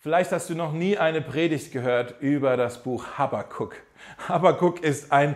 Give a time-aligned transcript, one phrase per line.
[0.00, 3.74] Vielleicht hast du noch nie eine Predigt gehört über das Buch Habakkuk.
[4.28, 5.34] Habakkuk ist ein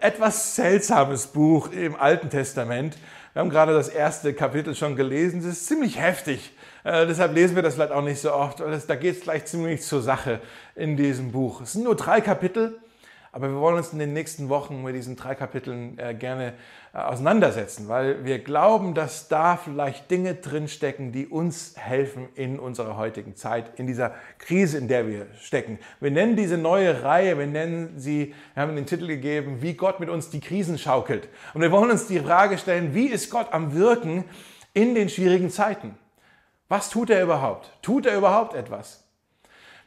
[0.00, 2.98] etwas seltsames Buch im Alten Testament.
[3.32, 5.40] Wir haben gerade das erste Kapitel schon gelesen.
[5.40, 6.54] Es ist ziemlich heftig.
[6.84, 8.60] Äh, deshalb lesen wir das vielleicht auch nicht so oft.
[8.60, 10.42] Das, da geht es gleich ziemlich zur Sache
[10.74, 11.62] in diesem Buch.
[11.62, 12.82] Es sind nur drei Kapitel.
[13.34, 16.52] Aber wir wollen uns in den nächsten Wochen mit diesen drei Kapiteln äh, gerne
[16.92, 22.98] äh, auseinandersetzen, weil wir glauben, dass da vielleicht Dinge drinstecken, die uns helfen in unserer
[22.98, 25.78] heutigen Zeit, in dieser Krise, in der wir stecken.
[25.98, 29.98] Wir nennen diese neue Reihe, wir nennen sie, wir haben den Titel gegeben, wie Gott
[29.98, 31.30] mit uns die Krisen schaukelt.
[31.54, 34.24] Und wir wollen uns die Frage stellen, wie ist Gott am Wirken
[34.74, 35.96] in den schwierigen Zeiten?
[36.68, 37.72] Was tut er überhaupt?
[37.80, 39.01] Tut er überhaupt etwas?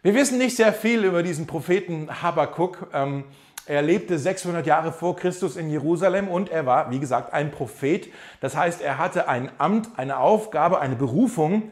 [0.06, 2.90] Wir wissen nicht sehr viel über diesen Propheten Habakkuk.
[2.94, 3.24] Ähm,
[3.66, 8.14] er lebte 600 Jahre vor Christus in Jerusalem und er war, wie gesagt, ein Prophet.
[8.40, 11.72] Das heißt, er hatte ein Amt, eine Aufgabe, eine Berufung,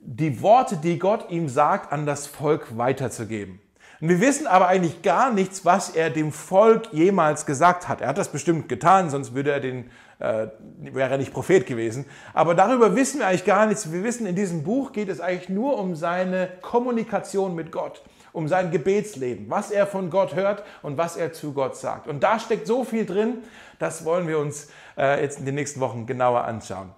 [0.00, 3.60] die Worte, die Gott ihm sagt, an das Volk weiterzugeben.
[4.00, 8.00] Und wir wissen aber eigentlich gar nichts, was er dem Volk jemals gesagt hat.
[8.00, 9.88] Er hat das bestimmt getan, sonst würde er den
[10.18, 12.04] äh, wäre er nicht Prophet gewesen.
[12.34, 13.92] Aber darüber wissen wir eigentlich gar nichts.
[13.92, 18.02] Wir wissen, in diesem Buch geht es eigentlich nur um seine Kommunikation mit Gott,
[18.32, 22.08] um sein Gebetsleben, was er von Gott hört und was er zu Gott sagt.
[22.08, 23.38] Und da steckt so viel drin,
[23.78, 26.90] das wollen wir uns äh, jetzt in den nächsten Wochen genauer anschauen.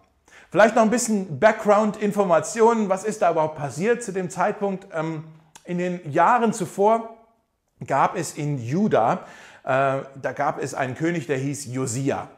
[0.50, 2.88] Vielleicht noch ein bisschen Background-Informationen.
[2.88, 4.88] Was ist da überhaupt passiert zu dem Zeitpunkt?
[4.92, 5.24] Ähm,
[5.64, 7.16] in den Jahren zuvor
[7.86, 9.24] gab es in Juda,
[9.62, 12.28] äh, da gab es einen König, der hieß Josia.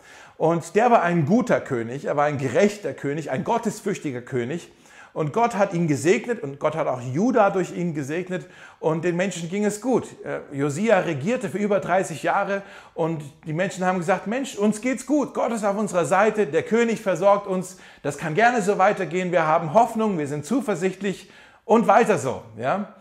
[0.42, 4.72] Und der war ein guter König, er war ein gerechter König, ein gottesfürchtiger König.
[5.12, 8.46] Und Gott hat ihn gesegnet und Gott hat auch Juda durch ihn gesegnet
[8.80, 10.08] und den Menschen ging es gut.
[10.24, 12.62] Äh, Josia regierte für über 30 Jahre
[12.94, 16.64] und die Menschen haben gesagt, Mensch, uns geht's gut, Gott ist auf unserer Seite, der
[16.64, 21.30] König versorgt uns, das kann gerne so weitergehen, wir haben Hoffnung, wir sind zuversichtlich
[21.64, 22.42] und weiter so.
[22.58, 22.94] Ja?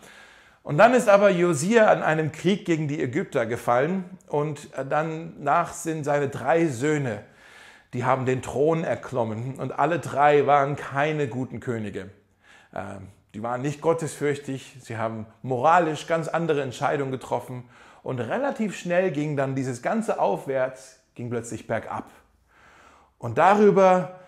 [0.62, 6.04] Und dann ist aber Josia an einem Krieg gegen die Ägypter gefallen und danach sind
[6.04, 7.24] seine drei Söhne
[7.92, 12.10] die haben den Thron erklommen und alle drei waren keine guten Könige.
[12.74, 17.64] Ähm, die waren nicht gottesfürchtig, sie haben moralisch ganz andere Entscheidungen getroffen
[18.02, 22.10] und relativ schnell ging dann dieses ganze Aufwärts, ging plötzlich bergab.
[23.18, 24.18] Und darüber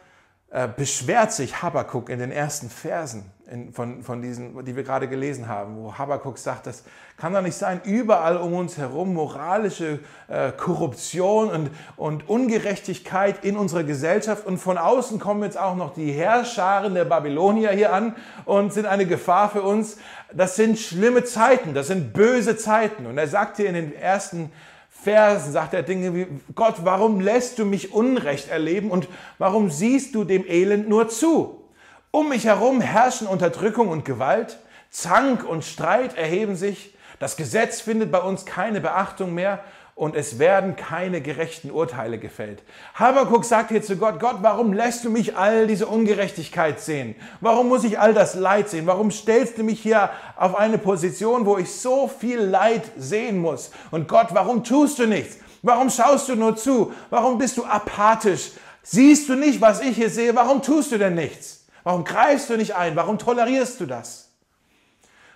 [0.55, 5.09] äh, beschwert sich Habakkuk in den ersten Versen in, von, von diesen, die wir gerade
[5.09, 6.85] gelesen haben, wo Habakkuk sagt, das
[7.17, 9.99] kann doch nicht sein, überall um uns herum moralische
[10.29, 15.93] äh, Korruption und, und Ungerechtigkeit in unserer Gesellschaft und von außen kommen jetzt auch noch
[15.93, 18.15] die Herrscharen der Babylonier hier an
[18.45, 19.97] und sind eine Gefahr für uns.
[20.33, 23.07] Das sind schlimme Zeiten, das sind böse Zeiten.
[23.07, 24.74] Und er sagt hier in den ersten Versen
[25.05, 30.25] sagt er Dinge wie, Gott, warum lässt du mich Unrecht erleben und warum siehst du
[30.25, 31.65] dem Elend nur zu?
[32.11, 34.59] Um mich herum herrschen Unterdrückung und Gewalt,
[34.91, 39.61] Zank und Streit erheben sich, das Gesetz findet bei uns keine Beachtung mehr
[39.95, 42.63] und es werden keine gerechten Urteile gefällt.
[42.95, 47.15] Habakuk sagt hier zu Gott, Gott, warum lässt du mich all diese Ungerechtigkeit sehen?
[47.41, 48.87] Warum muss ich all das Leid sehen?
[48.87, 53.71] Warum stellst du mich hier auf eine Position, wo ich so viel Leid sehen muss?
[53.93, 55.39] Und Gott, warum tust du nichts?
[55.63, 56.93] Warum schaust du nur zu?
[57.11, 58.51] Warum bist du apathisch?
[58.83, 60.35] Siehst du nicht, was ich hier sehe?
[60.35, 61.67] Warum tust du denn nichts?
[61.85, 62.97] Warum greifst du nicht ein?
[62.97, 64.24] Warum tolerierst du das?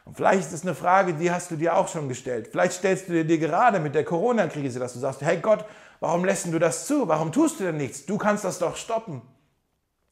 [0.08, 2.48] Und vielleicht ist es eine Frage, die hast du dir auch schon gestellt.
[2.50, 5.66] Vielleicht stellst du dir gerade mit der Corona-Krise, dass du sagst, hey Gott,
[6.00, 7.06] warum lässt du das zu?
[7.08, 8.06] Warum tust du denn nichts?
[8.06, 9.20] Du kannst das doch stoppen.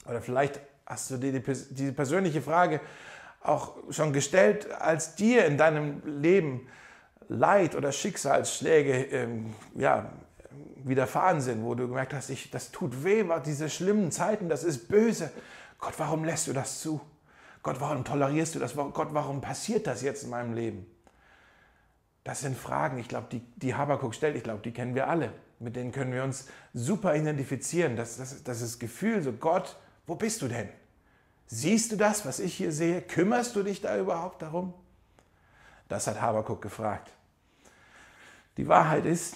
[0.06, 2.82] Oder vielleicht hast du dir die, diese persönliche Frage
[3.42, 6.68] auch schon gestellt, als dir in deinem Leben
[7.28, 10.12] Leid oder Schicksalsschläge ähm, ja,
[10.84, 14.88] widerfahren sind, wo du gemerkt hast, ich, das tut weh, diese schlimmen Zeiten, das ist
[14.88, 15.30] böse.
[15.78, 17.00] Gott, warum lässt du das zu?
[17.66, 18.76] Gott, warum tolerierst du das?
[18.76, 20.86] Gott, warum passiert das jetzt in meinem Leben?
[22.22, 25.32] Das sind Fragen, ich glaube, die, die Habakuk stellt, ich glaube, die kennen wir alle.
[25.58, 27.96] Mit denen können wir uns super identifizieren.
[27.96, 30.68] Das, das, das ist das Gefühl, so Gott, wo bist du denn?
[31.48, 33.02] Siehst du das, was ich hier sehe?
[33.02, 34.72] Kümmerst du dich da überhaupt darum?
[35.88, 37.10] Das hat Habakuk gefragt.
[38.58, 39.34] Die Wahrheit ist,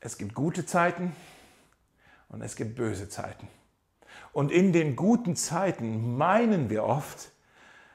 [0.00, 1.14] es gibt gute Zeiten
[2.30, 3.46] und es gibt böse Zeiten.
[4.36, 7.30] Und in den guten Zeiten meinen wir oft,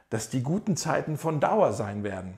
[0.09, 2.35] dass die guten Zeiten von Dauer sein werden.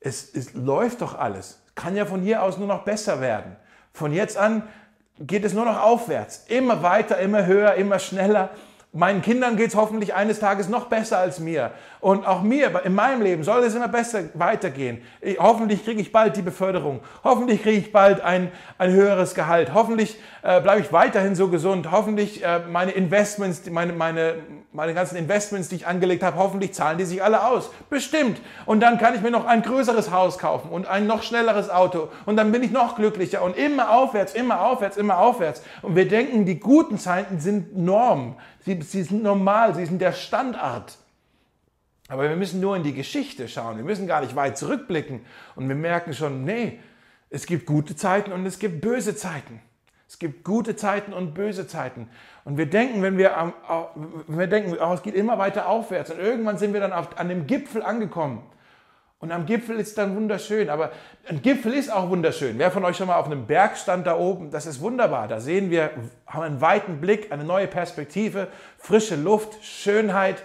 [0.00, 1.62] Es, es läuft doch alles.
[1.76, 3.54] Kann ja von hier aus nur noch besser werden.
[3.92, 4.64] Von jetzt an
[5.20, 6.46] geht es nur noch aufwärts.
[6.48, 8.50] Immer weiter, immer höher, immer schneller.
[8.94, 11.70] Meinen Kindern geht es hoffentlich eines Tages noch besser als mir.
[12.00, 15.00] Und auch mir, in meinem Leben soll es immer besser weitergehen.
[15.22, 17.00] Ich, hoffentlich kriege ich bald die Beförderung.
[17.24, 19.72] Hoffentlich kriege ich bald ein, ein höheres Gehalt.
[19.72, 21.90] Hoffentlich äh, bleibe ich weiterhin so gesund.
[21.90, 24.34] Hoffentlich äh, meine Investments, meine, meine,
[24.72, 27.70] meine ganzen Investments, die ich angelegt habe, hoffentlich zahlen die sich alle aus.
[27.88, 28.42] Bestimmt.
[28.66, 32.08] Und dann kann ich mir noch ein größeres Haus kaufen und ein noch schnelleres Auto.
[32.26, 33.40] Und dann bin ich noch glücklicher.
[33.40, 35.62] Und immer aufwärts, immer aufwärts, immer aufwärts.
[35.80, 38.36] Und wir denken, die guten Zeiten sind Norm.
[38.64, 39.74] Sie, sie sind normal.
[39.74, 40.96] Sie sind der Standard.
[42.08, 43.76] Aber wir müssen nur in die Geschichte schauen.
[43.76, 45.24] Wir müssen gar nicht weit zurückblicken.
[45.54, 46.78] Und wir merken schon, nee,
[47.30, 49.60] es gibt gute Zeiten und es gibt böse Zeiten.
[50.06, 52.08] Es gibt gute Zeiten und böse Zeiten.
[52.44, 53.54] Und wir denken, wenn wir,
[54.26, 56.10] wenn wir denken, oh, es geht immer weiter aufwärts.
[56.10, 58.42] Und irgendwann sind wir dann auf, an dem Gipfel angekommen.
[59.22, 60.68] Und am Gipfel ist dann wunderschön.
[60.68, 60.90] Aber
[61.28, 62.58] ein Gipfel ist auch wunderschön.
[62.58, 65.28] Wer von euch schon mal auf einem Berg stand da oben, das ist wunderbar.
[65.28, 65.90] Da sehen wir,
[66.26, 68.48] haben einen weiten Blick, eine neue Perspektive,
[68.78, 70.42] frische Luft, Schönheit.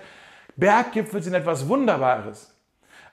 [0.57, 2.53] Berggipfel sind etwas Wunderbares.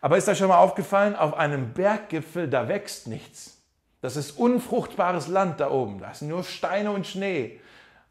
[0.02, 3.56] Aber ist euch schon mal aufgefallen, auf einem Berggipfel, da wächst nichts.
[4.02, 5.98] Das ist unfruchtbares Land da oben.
[5.98, 7.58] Da sind nur Steine und Schnee,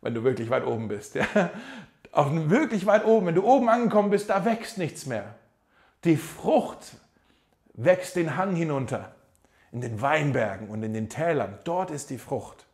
[0.01, 1.13] wenn du wirklich weit oben bist.
[1.13, 1.25] Ja?
[2.11, 5.35] Auf wirklich weit oben, wenn du oben angekommen bist, da wächst nichts mehr.
[6.03, 6.79] Die Frucht
[7.73, 9.15] wächst den Hang hinunter,
[9.71, 11.57] in den Weinbergen und in den Tälern.
[11.63, 12.65] Dort ist die Frucht.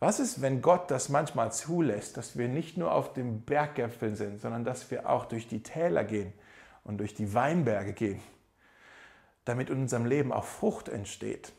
[0.00, 4.40] Was ist, wenn Gott das manchmal zulässt, dass wir nicht nur auf dem Berggipfeln sind,
[4.40, 6.32] sondern dass wir auch durch die Täler gehen
[6.84, 8.20] und durch die Weinberge gehen,
[9.44, 11.52] damit in unserem Leben auch Frucht entsteht?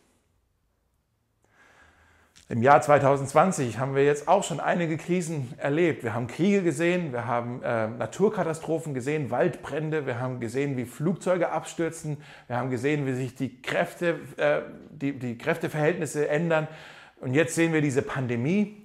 [2.52, 6.02] Im Jahr 2020 haben wir jetzt auch schon einige Krisen erlebt.
[6.02, 11.52] Wir haben Kriege gesehen, wir haben äh, Naturkatastrophen gesehen, Waldbrände, wir haben gesehen, wie Flugzeuge
[11.52, 12.18] abstürzen,
[12.48, 16.68] wir haben gesehen, wie sich die, Kräfte, äh, die, die Kräfteverhältnisse ändern.
[17.22, 18.84] Und jetzt sehen wir diese Pandemie.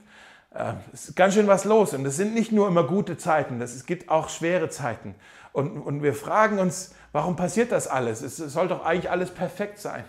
[0.52, 3.62] Äh, es ist ganz schön was los und es sind nicht nur immer gute Zeiten,
[3.62, 5.14] es gibt auch schwere Zeiten.
[5.55, 8.20] Und, und wir fragen uns, warum passiert das alles?
[8.20, 10.05] Es soll doch eigentlich alles perfekt sein.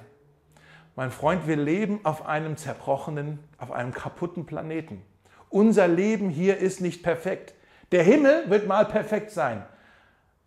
[0.97, 5.01] Mein Freund, wir leben auf einem zerbrochenen, auf einem kaputten Planeten.
[5.49, 7.53] Unser Leben hier ist nicht perfekt.
[7.91, 9.65] Der Himmel wird mal perfekt sein.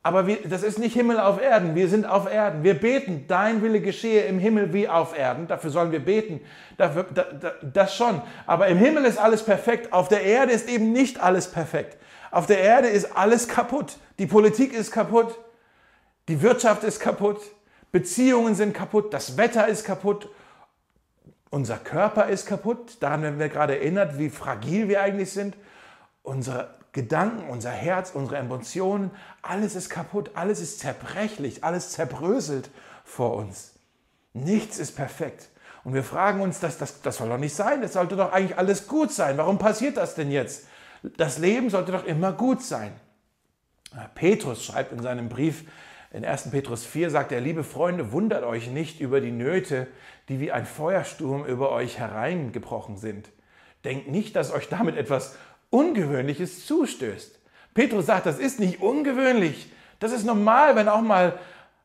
[0.03, 1.75] Aber wir, das ist nicht Himmel auf Erden.
[1.75, 2.65] Wir sind auf Erden.
[2.65, 5.49] Wir beten, dein Wille geschehe im Himmel wie auf Erden.
[5.49, 6.41] Dafür sollen wir beten.
[6.79, 8.23] Dafür, da, da, das schon.
[8.47, 9.93] Aber im Himmel ist alles perfekt.
[9.93, 11.99] Auf der Erde ist eben nicht alles perfekt.
[12.31, 13.99] Auf der Erde ist alles kaputt.
[14.19, 15.39] Die Politik ist kaputt.
[16.29, 17.41] Die Wirtschaft ist kaputt.
[17.93, 19.12] Beziehungen sind kaputt.
[19.12, 20.31] Das Wetter ist kaputt.
[21.50, 22.99] Unser Körper ist kaputt.
[23.00, 25.56] Daran werden wir gerade erinnert, wie fragil wir eigentlich sind.
[26.23, 29.11] Unsere Gedanken, unser Herz, unsere Emotionen,
[29.43, 32.71] alles ist kaputt, alles ist zerbrechlich, alles zerbröselt
[33.05, 33.75] vor uns.
[34.33, 35.49] Nichts ist perfekt.
[35.85, 38.59] Und wir fragen uns, das, das, das soll doch nicht sein, es sollte doch eigentlich
[38.59, 39.39] alles gut sein.
[39.39, 40.67] Warum passiert das denn jetzt?
[41.17, 42.93] Das Leben sollte doch immer gut sein.
[44.15, 45.65] Petrus schreibt in seinem Brief
[46.10, 46.50] in 1.
[46.50, 49.87] Petrus 4, sagt er, liebe Freunde, wundert euch nicht über die Nöte,
[50.28, 53.28] die wie ein Feuersturm über euch hereingebrochen sind.
[53.84, 55.37] Denkt nicht, dass euch damit etwas
[55.70, 57.38] Ungewöhnliches zustößt.
[57.75, 59.70] Petrus sagt, das ist nicht ungewöhnlich.
[59.99, 61.38] Das ist normal, wenn auch mal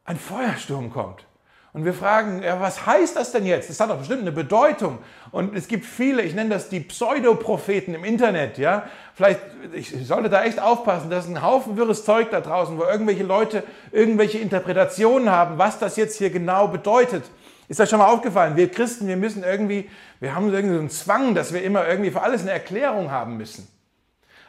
[0.06, 1.26] ein Feuersturm kommt.
[1.74, 3.68] Und wir fragen, ja, was heißt das denn jetzt?
[3.68, 5.00] Das hat doch bestimmt eine Bedeutung.
[5.32, 8.84] Und es gibt viele, ich nenne das die Pseudopropheten im Internet, ja.
[9.16, 9.40] Vielleicht,
[9.74, 13.24] ich sollte da echt aufpassen, das ist ein Haufen wirres Zeug da draußen, wo irgendwelche
[13.24, 17.24] Leute irgendwelche Interpretationen haben, was das jetzt hier genau bedeutet.
[17.68, 18.56] Ist das schon mal aufgefallen?
[18.56, 19.90] Wir Christen, wir müssen irgendwie,
[20.20, 23.38] wir haben irgendwie so einen Zwang, dass wir immer irgendwie für alles eine Erklärung haben
[23.38, 23.68] müssen.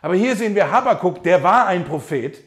[0.02, 2.38] Aber hier sehen wir Habakkuk, der war ein Prophet,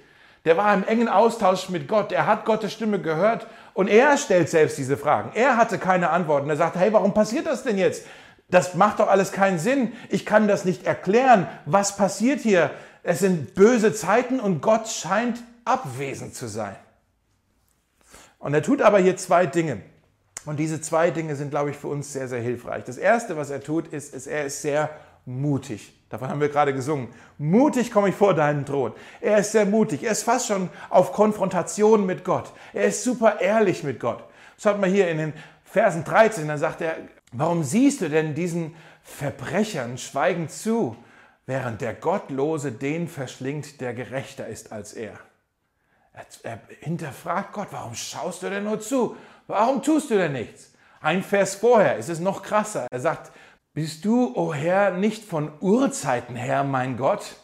[0.46, 3.48] der war im engen Austausch mit Gott, er hat Gottes Stimme gehört
[3.78, 5.30] und er stellt selbst diese Fragen.
[5.36, 6.50] Er hatte keine Antworten.
[6.50, 8.08] Er sagt, hey, warum passiert das denn jetzt?
[8.50, 9.94] Das macht doch alles keinen Sinn.
[10.10, 11.48] Ich kann das nicht erklären.
[11.68, 12.72] Was passiert hier?
[13.04, 16.76] Es sind böse Zeiten und Gott scheint abwesend zu sein.
[18.40, 19.84] Und er tut aber hier zwei Dinge.
[20.48, 22.84] Und diese zwei Dinge sind, glaube ich, für uns sehr, sehr hilfreich.
[22.84, 24.90] Das Erste, was er tut, ist, ist er ist sehr
[25.28, 25.94] mutig.
[26.10, 27.10] Davon haben wir gerade gesungen.
[27.38, 28.94] Mutig komme ich vor deinen Thron.
[29.20, 30.04] Er ist sehr mutig.
[30.04, 32.54] Er ist fast schon auf Konfrontation mit Gott.
[32.74, 34.24] Er ist super ehrlich mit Gott.
[34.58, 35.34] Schaut mal hier in den
[35.66, 36.96] Versen 13, dann sagt er,
[37.34, 40.96] warum siehst du denn diesen Verbrechern schweigend zu,
[41.46, 45.20] während der Gottlose den verschlingt, der gerechter ist als er?
[46.44, 49.18] Er hinterfragt Gott, warum schaust du denn nur zu?
[49.46, 50.72] Warum tust du denn nichts?
[51.02, 52.88] Ein Vers vorher ist es noch krasser.
[52.90, 53.32] Er sagt,
[53.78, 57.36] bist du, o oh Herr, nicht von Urzeiten her, mein Gott?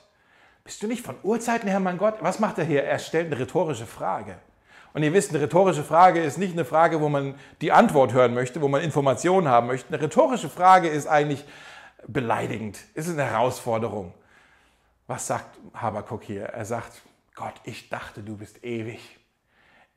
[0.64, 2.16] Bist du nicht von Urzeiten her, mein Gott?
[2.22, 2.84] Was macht er hier?
[2.84, 4.40] Er stellt eine rhetorische Frage.
[4.94, 8.34] Und ihr wisst, eine rhetorische Frage ist nicht eine Frage, wo man die Antwort hören
[8.34, 9.94] möchte, wo man Informationen haben möchte.
[9.94, 11.46] Eine rhetorische Frage ist eigentlich
[12.08, 14.16] beleidigend, ist eine Herausforderung.
[15.06, 16.46] Was sagt Habakuk hier?
[16.46, 17.04] Er sagt,
[17.36, 19.20] Gott, ich dachte, du bist ewig.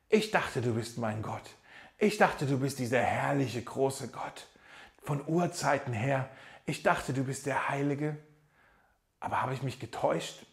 [0.07, 1.49] Ich dachte, du bist mein Gott.
[1.97, 4.45] Ich dachte, du bist dieser herrliche, große Gott
[5.07, 6.29] von Urzeiten her.
[6.65, 8.17] Ich dachte, du bist der Heilige.
[9.21, 10.45] Aber habe ich mich getäuscht?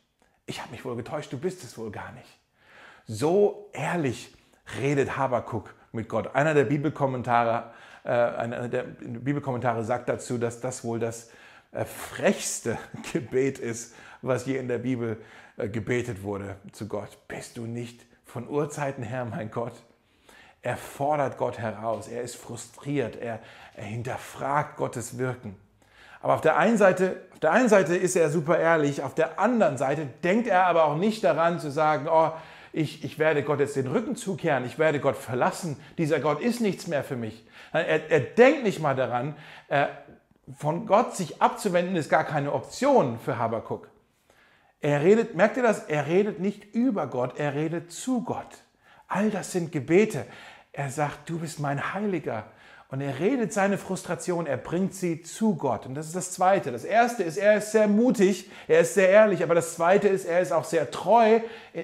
[0.47, 2.39] Ich habe mich wohl getäuscht, du bist es wohl gar nicht.
[3.05, 4.33] So ehrlich
[4.81, 6.37] redet Habakuk mit Gott.
[6.37, 7.73] Einer der Bibelkommentare,
[8.05, 11.33] äh, einer der Bibelkommentare sagt dazu, dass das wohl das
[11.73, 12.79] äh, frechste
[13.13, 15.21] Gebet ist, was je in der Bibel
[15.57, 17.19] äh, gebetet wurde zu Gott.
[17.27, 19.75] Bist du nicht von Urzeiten her, mein Gott?
[20.65, 23.39] Er fordert Gott heraus, er ist frustriert, er,
[23.75, 25.57] er hinterfragt Gottes Wirken.
[26.23, 29.39] Aber auf der, einen Seite, auf der einen Seite ist er super ehrlich, auf der
[29.39, 32.33] anderen Seite denkt er aber auch nicht daran zu sagen, oh,
[32.73, 36.63] ich, ich werde Gott jetzt den Rücken zukehren, ich werde Gott verlassen, dieser Gott ist
[36.63, 37.47] nichts mehr für mich.
[37.75, 39.37] Er, er denkt nicht mal daran,
[39.69, 39.89] äh,
[40.57, 43.91] von Gott sich abzuwenden ist gar keine Option für Habakuk.
[44.81, 45.81] Er redet, merkt ihr das?
[45.81, 48.65] Er redet nicht über Gott, er redet zu Gott.
[49.09, 50.27] All das sind Gebete.
[50.75, 52.45] Er sagt, du bist mein Heiliger.
[52.89, 55.87] Und er redet seine Frustration, er bringt sie zu Gott.
[55.87, 56.71] Und das ist das Zweite.
[56.71, 59.43] Das Erste ist, er ist sehr mutig, er ist sehr ehrlich.
[59.43, 61.41] Aber das Zweite ist, er ist auch sehr treu,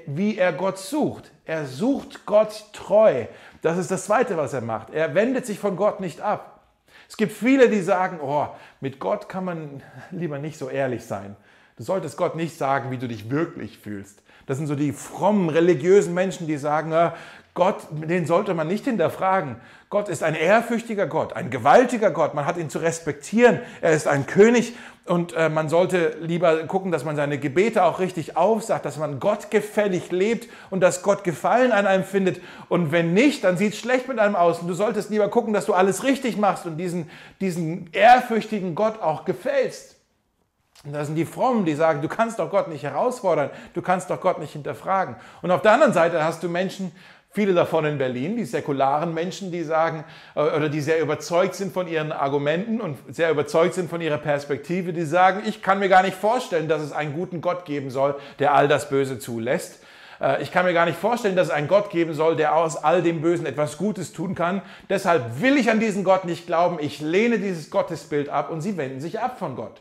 [0.07, 1.31] wie er Gott sucht.
[1.47, 3.27] Er sucht Gott treu.
[3.63, 4.91] Das ist das Zweite, was er macht.
[4.91, 6.61] Er wendet sich von Gott nicht ab.
[7.09, 8.49] Es gibt viele, die sagen, oh,
[8.81, 11.37] mit Gott kann man lieber nicht so ehrlich sein.
[11.77, 14.23] Du solltest Gott nicht sagen, wie du dich wirklich fühlst.
[14.47, 16.93] Das sind so die frommen, religiösen Menschen, die sagen,
[17.55, 19.57] Gott, den sollte man nicht hinterfragen.
[19.89, 22.35] Gott ist ein ehrfürchtiger Gott, ein gewaltiger Gott.
[22.35, 23.61] Man hat ihn zu respektieren.
[23.81, 27.99] Er ist ein König und äh, man sollte lieber gucken, dass man seine Gebete auch
[27.99, 32.41] richtig aufsagt, dass man Gott gefällig lebt und dass Gott Gefallen an einem findet.
[32.69, 34.61] Und wenn nicht, dann sieht es schlecht mit einem aus.
[34.61, 39.03] Und du solltest lieber gucken, dass du alles richtig machst und diesen, diesen ehrfürchtigen Gott
[39.03, 39.97] auch gefällst.
[40.85, 44.09] Und das sind die Frommen, die sagen, du kannst doch Gott nicht herausfordern, du kannst
[44.09, 45.17] doch Gott nicht hinterfragen.
[45.43, 46.93] Und auf der anderen Seite hast du Menschen,
[47.33, 51.73] Viele davon in Berlin, die säkularen Menschen, die sagen äh, oder die sehr überzeugt sind
[51.73, 55.89] von ihren Argumenten und sehr überzeugt sind von ihrer Perspektive, die sagen, ich kann mir
[55.89, 59.81] gar nicht vorstellen, dass es einen guten Gott geben soll, der all das Böse zulässt.
[60.21, 62.77] Äh, ich kann mir gar nicht vorstellen, dass es einen Gott geben soll, der aus
[62.77, 64.61] all dem Bösen etwas Gutes tun kann.
[64.89, 66.79] Deshalb will ich an diesen Gott nicht glauben.
[66.81, 69.81] Ich lehne dieses Gottesbild ab und sie wenden sich ab von Gott.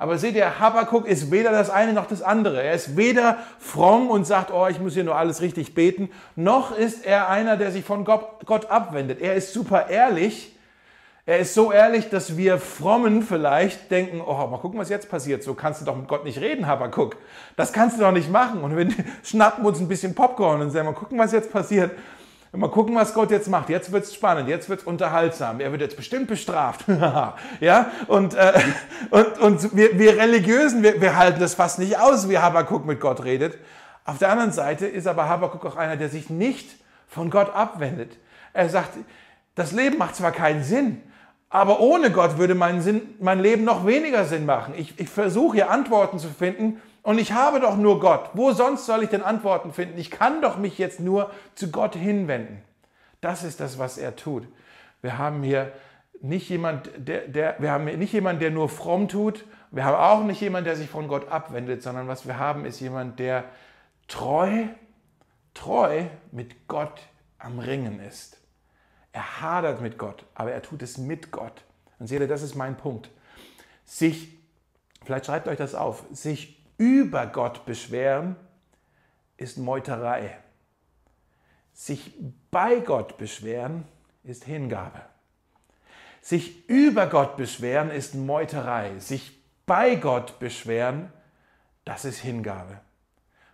[0.00, 2.62] Aber seht ihr, Habakkuk ist weder das eine noch das andere.
[2.62, 6.76] Er ist weder fromm und sagt, oh, ich muss hier nur alles richtig beten, noch
[6.76, 9.20] ist er einer, der sich von Gott, abwendet.
[9.20, 10.54] Er ist super ehrlich.
[11.26, 15.42] Er ist so ehrlich, dass wir Frommen vielleicht denken, oh, mal gucken, was jetzt passiert.
[15.42, 17.16] So kannst du doch mit Gott nicht reden, Habakkuk.
[17.56, 18.62] Das kannst du doch nicht machen.
[18.62, 18.88] Und wir
[19.24, 21.90] schnappen uns ein bisschen Popcorn und sagen, mal gucken, was jetzt passiert.
[22.52, 23.68] Mal gucken, was Gott jetzt macht.
[23.68, 25.60] Jetzt wird es spannend, jetzt wird es unterhaltsam.
[25.60, 26.86] Er wird jetzt bestimmt bestraft.
[27.60, 27.90] ja?
[28.06, 28.60] Und, äh,
[29.10, 33.00] und, und wir, wir Religiösen, wir, wir halten das fast nicht aus, wie Habakkuk mit
[33.00, 33.58] Gott redet.
[34.04, 36.70] Auf der anderen Seite ist aber Habakkuk auch einer, der sich nicht
[37.06, 38.16] von Gott abwendet.
[38.54, 38.96] Er sagt,
[39.54, 41.02] das Leben macht zwar keinen Sinn,
[41.50, 44.72] aber ohne Gott würde mein, Sinn, mein Leben noch weniger Sinn machen.
[44.76, 48.30] Ich, ich versuche hier Antworten zu finden und ich habe doch nur Gott.
[48.34, 49.98] Wo sonst soll ich denn Antworten finden?
[49.98, 52.62] Ich kann doch mich jetzt nur zu Gott hinwenden.
[53.20, 54.46] Das ist das, was er tut.
[55.00, 55.72] Wir haben hier
[56.20, 59.44] nicht jemand, der, der, wir haben nicht jemand, der nur fromm tut.
[59.70, 62.80] Wir haben auch nicht jemand, der sich von Gott abwendet, sondern was wir haben, ist
[62.80, 63.44] jemand, der
[64.08, 64.64] treu,
[65.54, 67.00] treu mit Gott
[67.38, 68.40] am Ringen ist.
[69.12, 71.64] Er hadert mit Gott, aber er tut es mit Gott.
[71.98, 73.10] Und seht ihr, das ist mein Punkt.
[73.84, 74.38] Sich,
[75.04, 78.36] vielleicht schreibt euch das auf, sich über Gott beschweren
[79.36, 80.38] ist Meuterei.
[81.74, 82.12] Sich
[82.50, 83.84] bei Gott beschweren
[84.24, 85.02] ist Hingabe.
[86.20, 88.98] Sich über Gott beschweren ist Meuterei.
[88.98, 91.12] Sich bei Gott beschweren,
[91.84, 92.80] das ist Hingabe.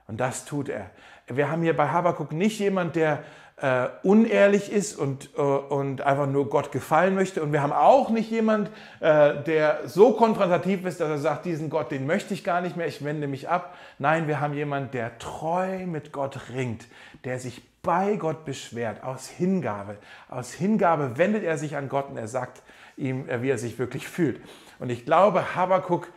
[0.07, 0.91] Und das tut er.
[1.27, 3.25] Wir haben hier bei Habakuk nicht jemand, der
[3.57, 7.43] äh, unehrlich ist und, äh, und einfach nur Gott gefallen möchte.
[7.43, 8.71] Und wir haben auch nicht jemand,
[9.01, 12.77] äh, der so konfrontativ ist, dass er sagt, diesen Gott, den möchte ich gar nicht
[12.77, 13.77] mehr, ich wende mich ab.
[13.99, 16.87] Nein, wir haben jemanden, der treu mit Gott ringt,
[17.25, 19.99] der sich bei Gott beschwert, aus Hingabe.
[20.29, 22.63] Aus Hingabe wendet er sich an Gott und er sagt
[22.97, 24.41] ihm, äh, wie er sich wirklich fühlt.
[24.81, 26.09] Und ich glaube, Habakuk,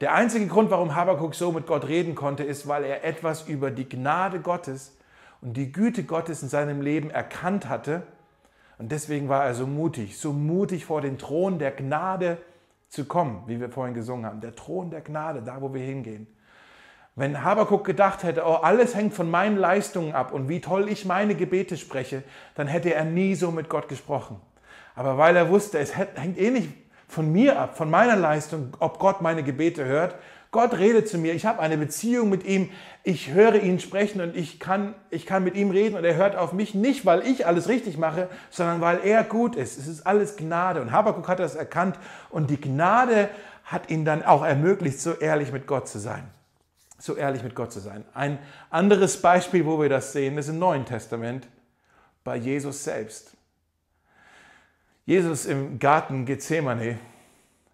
[0.00, 3.70] der einzige Grund, warum Habakuk so mit Gott reden konnte, ist, weil er etwas über
[3.70, 4.96] die Gnade Gottes
[5.40, 8.02] und die Güte Gottes in seinem Leben erkannt hatte.
[8.78, 12.38] Und deswegen war er so mutig, so mutig vor den Thron der Gnade
[12.88, 14.40] zu kommen, wie wir vorhin gesungen haben.
[14.40, 16.26] Der Thron der Gnade, da wo wir hingehen.
[17.14, 21.06] Wenn Habakuk gedacht hätte, oh, alles hängt von meinen Leistungen ab und wie toll ich
[21.06, 22.22] meine Gebete spreche,
[22.54, 24.38] dann hätte er nie so mit Gott gesprochen.
[24.94, 26.68] Aber weil er wusste, es hängt eh nicht
[27.08, 30.16] von mir ab, von meiner Leistung, ob Gott meine Gebete hört,
[30.56, 32.70] Gott redet zu mir, ich habe eine Beziehung mit ihm,
[33.02, 36.34] ich höre ihn sprechen und ich kann, ich kann mit ihm reden und er hört
[36.34, 39.76] auf mich, nicht weil ich alles richtig mache, sondern weil er gut ist.
[39.76, 41.98] Es ist alles Gnade und Habakkuk hat das erkannt
[42.30, 43.28] und die Gnade
[43.64, 46.26] hat ihn dann auch ermöglicht, so ehrlich mit Gott zu sein.
[46.98, 48.06] So ehrlich mit Gott zu sein.
[48.14, 48.38] Ein
[48.70, 51.46] anderes Beispiel, wo wir das sehen, ist im Neuen Testament
[52.24, 53.32] bei Jesus selbst.
[55.04, 56.98] Jesus im Garten Gethsemane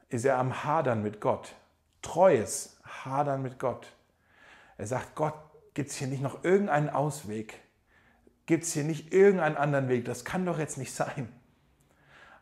[0.09, 1.55] ist er am Hadern mit Gott.
[2.03, 2.72] Treues
[3.05, 3.87] Hadern mit Gott.
[4.79, 5.35] Er sagt, Gott,
[5.75, 7.61] gibt es hier nicht noch irgendeinen Ausweg?
[8.47, 10.05] Gibt es hier nicht irgendeinen anderen Weg?
[10.05, 11.29] Das kann doch jetzt nicht sein.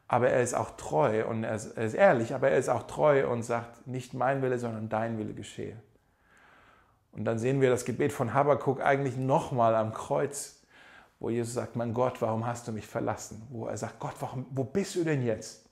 [0.09, 2.85] Aber er ist auch treu und er ist, er ist ehrlich, aber er ist auch
[2.85, 5.77] treu und sagt, nicht mein Wille, sondern dein Wille geschehe.
[7.13, 10.63] Und dann sehen wir das Gebet von Habakkuk eigentlich nochmal am Kreuz,
[11.19, 13.47] wo Jesus sagt, mein Gott, warum hast du mich verlassen?
[13.51, 15.69] Wo er sagt, Gott, warum, wo bist du denn jetzt?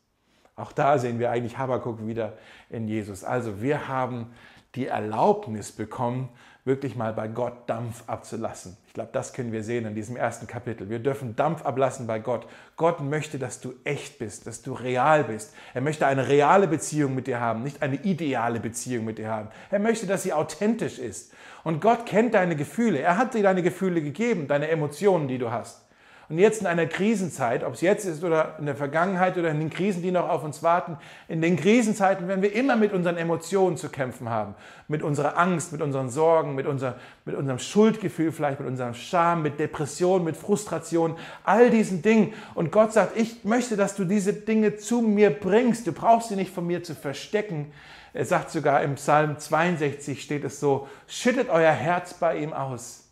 [0.54, 2.36] Auch da sehen wir eigentlich Habakkuk wieder
[2.68, 3.24] in Jesus.
[3.24, 4.32] Also wir haben
[4.74, 6.28] die Erlaubnis bekommen,
[6.68, 8.76] wirklich mal bei Gott Dampf abzulassen.
[8.86, 10.90] Ich glaube, das können wir sehen in diesem ersten Kapitel.
[10.90, 12.46] Wir dürfen Dampf ablassen bei Gott.
[12.76, 15.54] Gott möchte, dass du echt bist, dass du real bist.
[15.72, 19.48] Er möchte eine reale Beziehung mit dir haben, nicht eine ideale Beziehung mit dir haben.
[19.70, 21.32] Er möchte, dass sie authentisch ist.
[21.64, 22.98] Und Gott kennt deine Gefühle.
[22.98, 25.87] Er hat dir deine Gefühle gegeben, deine Emotionen, die du hast.
[26.30, 29.60] Und jetzt in einer Krisenzeit, ob es jetzt ist oder in der Vergangenheit oder in
[29.60, 33.16] den Krisen, die noch auf uns warten, in den Krisenzeiten werden wir immer mit unseren
[33.16, 34.54] Emotionen zu kämpfen haben.
[34.88, 39.40] Mit unserer Angst, mit unseren Sorgen, mit, unser, mit unserem Schuldgefühl, vielleicht mit unserem Scham,
[39.40, 42.34] mit Depression, mit Frustration, all diesen Dingen.
[42.54, 45.86] Und Gott sagt, ich möchte, dass du diese Dinge zu mir bringst.
[45.86, 47.72] Du brauchst sie nicht von mir zu verstecken.
[48.12, 53.04] Er sagt sogar im Psalm 62 steht es so, schüttet euer Herz bei ihm aus.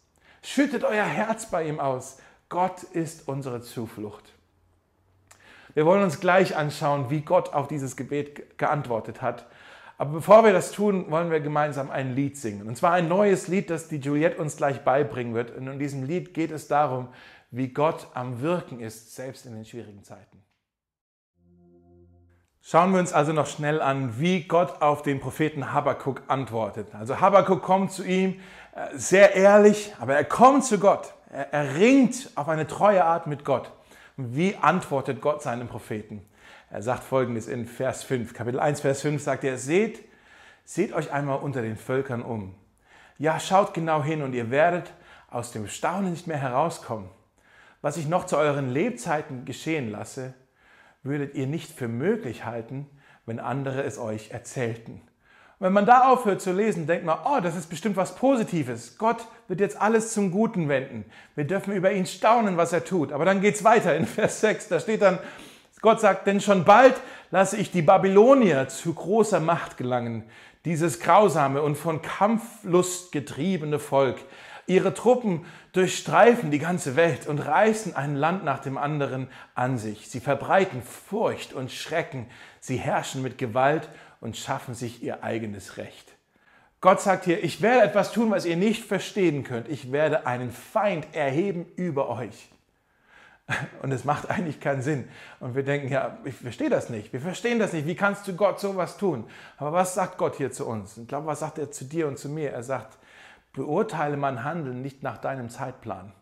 [0.42, 2.18] Schüttet euer Herz bei ihm aus.
[2.48, 4.32] Gott ist unsere Zuflucht.
[5.74, 9.46] Wir wollen uns gleich anschauen, wie Gott auf dieses Gebet geantwortet hat.
[9.98, 12.66] Aber bevor wir das tun, wollen wir gemeinsam ein Lied singen.
[12.68, 15.56] Und zwar ein neues Lied, das die Juliette uns gleich beibringen wird.
[15.56, 17.08] Und in diesem Lied geht es darum,
[17.50, 20.42] wie Gott am Wirken ist, selbst in den schwierigen Zeiten.
[22.60, 26.94] Schauen wir uns also noch schnell an, wie Gott auf den Propheten Habakkuk antwortet.
[26.94, 28.40] Also Habakkuk kommt zu ihm,
[28.74, 31.14] äh, sehr ehrlich, aber er kommt zu Gott.
[31.30, 33.72] Er, ringt auf eine treue Art mit Gott.
[34.16, 36.24] wie antwortet Gott seinem Propheten?
[36.70, 40.02] Er sagt folgendes in Vers 5, Kapitel 1, Vers 5 sagt er, seht,
[40.64, 42.54] seht euch einmal unter den Völkern um.
[43.18, 44.92] Ja, schaut genau hin und ihr werdet
[45.30, 47.08] aus dem Staunen nicht mehr herauskommen.
[47.82, 50.34] Was ich noch zu euren Lebzeiten geschehen lasse,
[51.02, 52.88] würdet ihr nicht für möglich halten,
[53.26, 55.00] wenn andere es euch erzählten.
[55.58, 58.98] Wenn man da aufhört zu lesen, denkt man, oh, das ist bestimmt was Positives.
[58.98, 61.06] Gott wird jetzt alles zum Guten wenden.
[61.34, 63.10] Wir dürfen über ihn staunen, was er tut.
[63.10, 64.68] Aber dann geht es weiter in Vers 6.
[64.68, 65.18] Da steht dann,
[65.80, 66.94] Gott sagt, denn schon bald
[67.30, 70.24] lasse ich die Babylonier zu großer Macht gelangen,
[70.66, 74.16] dieses grausame und von Kampflust getriebene Volk.
[74.66, 80.10] Ihre Truppen durchstreifen die ganze Welt und reißen ein Land nach dem anderen an sich.
[80.10, 82.26] Sie verbreiten Furcht und Schrecken.
[82.60, 83.88] Sie herrschen mit Gewalt
[84.20, 86.16] und schaffen sich ihr eigenes Recht.
[86.80, 89.68] Gott sagt hier, ich werde etwas tun, was ihr nicht verstehen könnt.
[89.68, 92.50] Ich werde einen Feind erheben über euch.
[93.82, 95.08] Und es macht eigentlich keinen Sinn.
[95.40, 97.12] Und wir denken, ja, ich verstehe das nicht.
[97.12, 97.86] Wir verstehen das nicht.
[97.86, 99.24] Wie kannst du Gott sowas tun?
[99.56, 100.96] Aber was sagt Gott hier zu uns?
[100.96, 102.52] Ich glaube, was sagt er zu dir und zu mir?
[102.52, 102.98] Er sagt,
[103.52, 106.12] beurteile mein Handeln nicht nach deinem Zeitplan.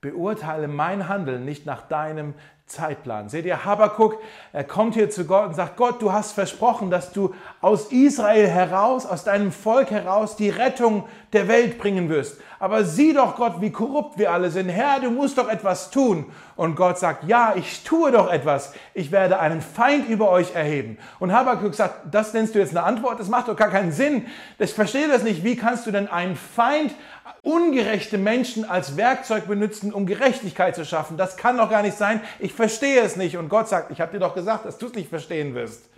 [0.00, 2.34] Beurteile mein Handeln nicht nach deinem
[2.66, 3.28] Zeitplan.
[3.28, 4.20] Seht ihr, Habakuk,
[4.52, 8.48] er kommt hier zu Gott und sagt, Gott, du hast versprochen, dass du aus Israel
[8.48, 12.40] heraus, aus deinem Volk heraus die Rettung der Welt bringen wirst.
[12.58, 14.68] Aber sieh doch, Gott, wie korrupt wir alle sind.
[14.68, 16.26] Herr, du musst doch etwas tun.
[16.56, 18.72] Und Gott sagt, ja, ich tue doch etwas.
[18.94, 20.98] Ich werde einen Feind über euch erheben.
[21.18, 23.20] Und Habakuk sagt, das nennst du jetzt eine Antwort?
[23.20, 24.26] Das macht doch gar keinen Sinn.
[24.58, 25.44] Ich verstehe das nicht.
[25.44, 26.94] Wie kannst du denn einen Feind
[27.46, 31.16] ungerechte Menschen als Werkzeug benutzen, um Gerechtigkeit zu schaffen.
[31.16, 32.20] Das kann doch gar nicht sein.
[32.40, 33.36] Ich verstehe es nicht.
[33.36, 35.88] Und Gott sagt, ich habe dir doch gesagt, dass du es nicht verstehen wirst.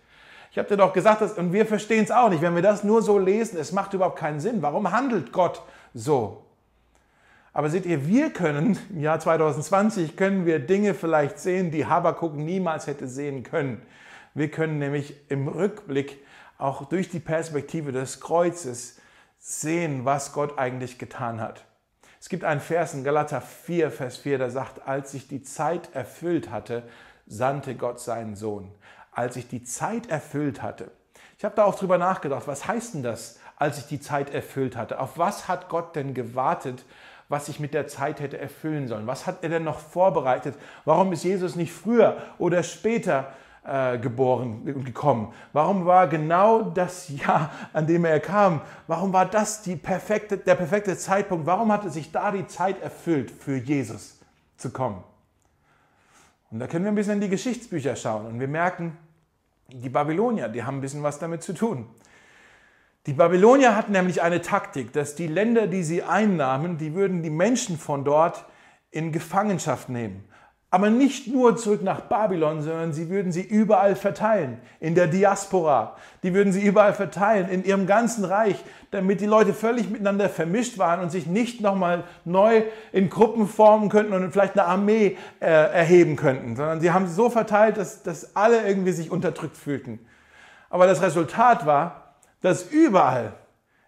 [0.51, 2.43] Ich habe dir doch gesagt, dass, und wir verstehen es auch nicht.
[2.43, 4.61] Wenn wir das nur so lesen, es macht überhaupt keinen Sinn.
[4.61, 5.63] Warum handelt Gott
[5.95, 6.45] so?
[7.53, 12.35] Aber seht ihr, wir können im Jahr 2020 können wir Dinge vielleicht sehen, die Habakuk
[12.35, 13.83] niemals hätte sehen können.
[14.35, 16.19] Wir können nämlich im Rückblick
[16.59, 19.01] auch durch die Perspektive des Kreuzes
[19.39, 21.65] sehen, was Gott eigentlich getan hat.
[22.21, 25.95] Es gibt einen Vers in Galater 4, Vers 4, der sagt, als sich die Zeit
[25.95, 26.83] erfüllt hatte,
[27.27, 28.73] sandte Gott seinen Sohn.
[29.13, 30.91] Als sich die Zeit erfüllt hatte.
[31.39, 34.77] Ich habe da auch drüber nachgedacht, was heißt denn das, als sich die Zeit erfüllt
[34.77, 35.01] hatte?
[35.01, 36.85] Auf was hat Gott denn gewartet,
[37.29, 39.07] was sich mit der Zeit hätte erfüllen sollen?
[39.07, 40.55] Was hat er denn noch vorbereitet?
[40.85, 43.33] Warum ist Jesus nicht früher oder später
[43.65, 45.33] äh, geboren und gekommen?
[45.53, 50.55] Warum war genau das Jahr, an dem er kam, warum war das die perfekte, der
[50.55, 51.47] perfekte Zeitpunkt?
[51.47, 54.19] Warum hatte sich da die Zeit erfüllt, für Jesus
[54.57, 55.05] zu kommen?
[56.51, 58.97] Und da können wir ein bisschen in die Geschichtsbücher schauen und wir merken,
[59.71, 61.87] die Babylonier, die haben ein bisschen was damit zu tun.
[63.09, 67.31] Die Babylonier hatten nämlich eine Taktik, dass die Länder, die sie einnahmen, die würden die
[67.31, 68.45] Menschen von dort
[68.91, 70.29] in Gefangenschaft nehmen.
[70.69, 75.97] Aber nicht nur zurück nach Babylon, sondern sie würden sie überall verteilen, in der Diaspora.
[76.23, 80.77] Die würden sie überall verteilen, in ihrem ganzen Reich, damit die Leute völlig miteinander vermischt
[80.77, 85.47] waren und sich nicht nochmal neu in Gruppen formen könnten und vielleicht eine Armee äh,
[85.47, 89.99] erheben könnten, sondern sie haben sie so verteilt, dass, dass alle irgendwie sich unterdrückt fühlten.
[90.69, 92.08] Aber das Resultat war,
[92.41, 93.35] dass überall,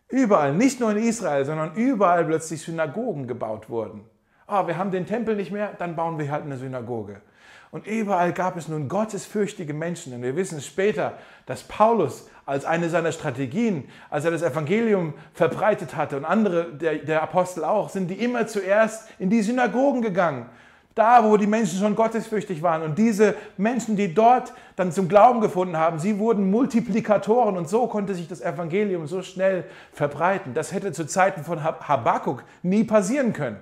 [0.08, 4.04] überall, nicht nur in Israel, sondern überall plötzlich Synagogen gebaut wurden
[4.50, 7.20] ah, wir haben den Tempel nicht mehr, dann bauen wir halt eine Synagoge.
[7.70, 10.12] Und überall gab es nun gottesfürchtige Menschen.
[10.12, 15.94] Und wir wissen später, dass Paulus als eine seiner Strategien, als er das Evangelium verbreitet
[15.94, 20.46] hatte und andere, der, der Apostel auch, sind die immer zuerst in die Synagogen gegangen.
[20.94, 22.82] Da, wo die Menschen schon gottesfürchtig waren.
[22.82, 27.56] Und diese Menschen, die dort dann zum Glauben gefunden haben, sie wurden Multiplikatoren.
[27.56, 30.52] Und so konnte sich das Evangelium so schnell verbreiten.
[30.52, 33.58] Das hätte zu Zeiten von Habakkuk nie passieren können.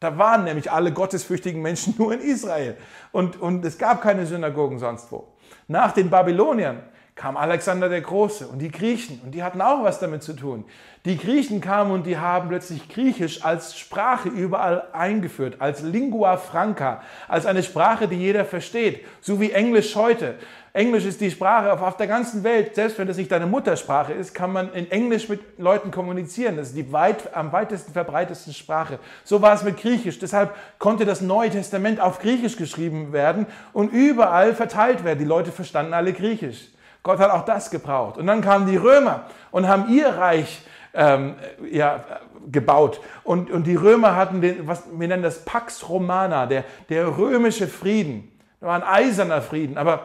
[0.00, 2.76] Da waren nämlich alle gottesfürchtigen Menschen nur in Israel.
[3.12, 5.26] Und, und es gab keine Synagogen sonst wo.
[5.66, 6.82] Nach den Babyloniern
[7.18, 10.64] kam Alexander der Große und die Griechen und die hatten auch was damit zu tun.
[11.04, 17.02] Die Griechen kamen und die haben plötzlich Griechisch als Sprache überall eingeführt, als Lingua Franca,
[17.26, 20.36] als eine Sprache, die jeder versteht, so wie Englisch heute.
[20.72, 22.76] Englisch ist die Sprache auf, der ganzen Welt.
[22.76, 26.56] Selbst wenn es nicht deine Muttersprache ist, kann man in Englisch mit Leuten kommunizieren.
[26.56, 29.00] Das ist die weit, am weitesten verbreitetsten Sprache.
[29.24, 30.20] So war es mit Griechisch.
[30.20, 35.18] Deshalb konnte das Neue Testament auf Griechisch geschrieben werden und überall verteilt werden.
[35.18, 36.68] Die Leute verstanden alle Griechisch.
[37.02, 38.18] Gott hat auch das gebraucht.
[38.18, 40.62] Und dann kamen die Römer und haben ihr Reich
[40.94, 41.36] ähm,
[41.70, 42.04] ja,
[42.50, 43.00] gebaut.
[43.24, 47.68] Und, und die Römer hatten den, was wir nennen das Pax Romana, der, der römische
[47.68, 48.32] Frieden.
[48.60, 50.02] Das war ein eiserner Frieden, aber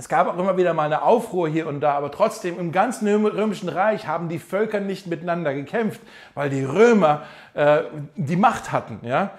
[0.00, 3.08] es gab auch immer wieder mal eine Aufruhr hier und da, aber trotzdem im ganzen
[3.26, 6.00] römischen Reich haben die Völker nicht miteinander gekämpft,
[6.34, 7.22] weil die Römer
[7.54, 7.82] äh,
[8.14, 9.00] die Macht hatten.
[9.02, 9.30] Ja?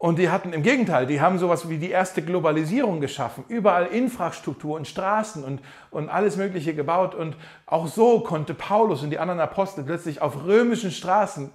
[0.00, 4.76] Und die hatten im Gegenteil, die haben sowas wie die erste Globalisierung geschaffen, überall Infrastruktur
[4.76, 5.60] und Straßen und,
[5.90, 7.14] und alles Mögliche gebaut.
[7.14, 7.36] Und
[7.66, 11.50] auch so konnte Paulus und die anderen Apostel plötzlich auf römischen Straßen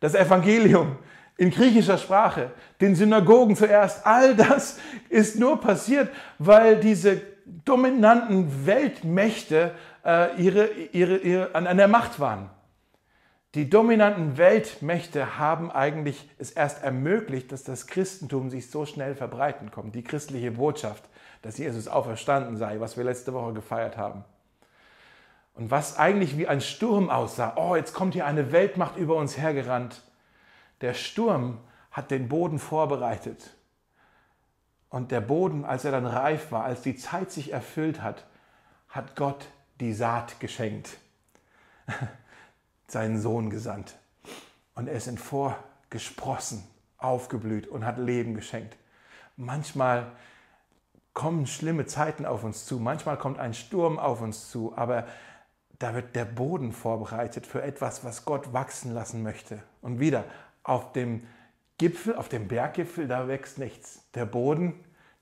[0.00, 0.96] das Evangelium
[1.36, 6.08] in griechischer Sprache, den Synagogen zuerst, all das ist nur passiert,
[6.40, 7.20] weil diese
[7.64, 9.70] dominanten Weltmächte
[10.04, 12.50] äh, ihre, ihre, ihre, an, an der Macht waren.
[13.54, 19.70] Die dominanten Weltmächte haben eigentlich es erst ermöglicht, dass das Christentum sich so schnell verbreiten
[19.70, 19.94] kommt.
[19.94, 21.04] Die christliche Botschaft,
[21.42, 24.24] dass Jesus auferstanden sei, was wir letzte Woche gefeiert haben.
[25.54, 29.38] Und was eigentlich wie ein Sturm aussah, oh, jetzt kommt hier eine Weltmacht über uns
[29.38, 30.02] hergerannt.
[30.80, 31.58] Der Sturm
[31.92, 33.54] hat den Boden vorbereitet.
[34.90, 38.24] Und der Boden, als er dann reif war, als die Zeit sich erfüllt hat,
[38.88, 39.46] hat Gott
[39.78, 40.98] die Saat geschenkt,
[42.86, 43.96] seinen Sohn gesandt.
[44.74, 46.64] Und er ist emporgesprossen,
[46.98, 48.76] aufgeblüht und hat Leben geschenkt.
[49.36, 50.12] Manchmal
[51.12, 55.06] kommen schlimme Zeiten auf uns zu, manchmal kommt ein Sturm auf uns zu, aber
[55.78, 59.62] da wird der Boden vorbereitet für etwas, was Gott wachsen lassen möchte.
[59.80, 60.24] Und wieder,
[60.62, 61.26] auf dem
[61.78, 64.02] Gipfel, auf dem Berggipfel, da wächst nichts.
[64.14, 64.74] Der Boden,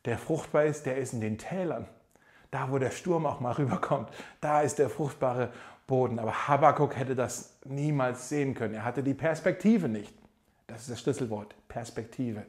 [0.04, 1.88] der fruchtbar ist, der ist in den Tälern.
[2.52, 4.10] Da, wo der Sturm auch mal rüberkommt,
[4.40, 5.52] da ist der fruchtbare
[5.88, 6.20] Boden.
[6.20, 8.74] Aber Habakkuk hätte das niemals sehen können.
[8.74, 10.14] Er hatte die Perspektive nicht.
[10.68, 12.44] Das ist das Schlüsselwort, Perspektive.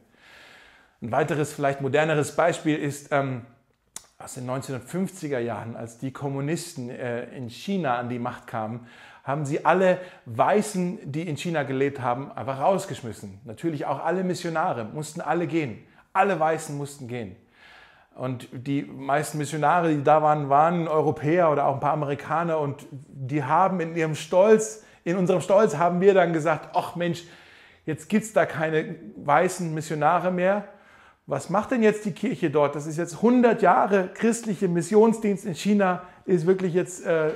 [1.01, 3.45] Ein weiteres, vielleicht moderneres Beispiel ist ähm,
[4.17, 8.87] aus den 1950er Jahren, als die Kommunisten äh, in China an die Macht kamen,
[9.23, 13.39] haben sie alle Weißen, die in China gelebt haben, einfach rausgeschmissen.
[13.45, 15.83] Natürlich auch alle Missionare, mussten alle gehen.
[16.11, 17.35] Alle Weißen mussten gehen.
[18.15, 22.86] Und die meisten Missionare, die da waren, waren Europäer oder auch ein paar Amerikaner und
[22.91, 27.23] die haben in ihrem Stolz, in unserem Stolz haben wir dann gesagt, ach Mensch,
[27.86, 30.65] jetzt gibt es da keine weißen Missionare mehr.
[31.26, 32.76] Was macht denn jetzt die Kirche dort?
[32.76, 37.32] Das ist jetzt 100 Jahre christliche Missionsdienst in China, ist wirklich jetzt äh,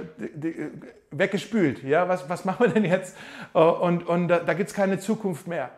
[1.10, 1.84] weggespült.
[1.84, 3.16] Ja, was, was machen wir denn jetzt?
[3.54, 5.72] Äh, und, und da, da gibt es keine Zukunft mehr.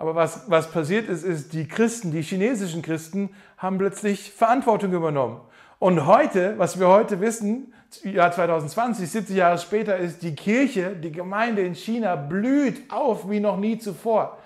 [0.00, 5.42] Aber was, was passiert ist, ist, die Christen, die chinesischen Christen, haben plötzlich Verantwortung übernommen.
[5.78, 11.12] Und heute, was wir heute wissen, Jahr 2020, 70 Jahre später, ist die Kirche, die
[11.12, 14.38] Gemeinde in China blüht auf wie noch nie zuvor.